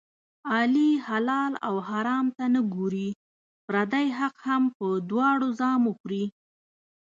علي 0.53 0.91
حلال 1.07 1.51
او 1.67 1.75
حرام 1.89 2.25
ته 2.37 2.45
نه 2.53 2.61
ګوري، 2.75 3.09
پردی 3.67 4.05
حق 4.19 4.35
هم 4.47 4.63
په 4.77 4.87
دواړو 5.09 5.47
زامو 5.59 5.91
خوري. 5.99 6.25